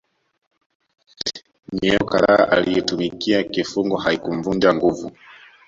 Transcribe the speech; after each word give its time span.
Miongo 1.73 2.05
kadhaa 2.05 2.47
aliyotumikia 2.49 3.43
kifungo 3.43 3.97
haikumvunja 3.97 4.73
nguvu 4.73 5.11